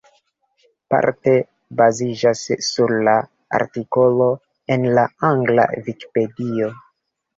Parte 0.93 1.33
baziĝas 1.81 2.41
sur 2.69 2.95
la 3.09 3.15
artikolo 3.61 4.31
en 4.77 4.89
la 4.99 5.05
angla 5.31 5.67
Vikipedio. 5.91 6.73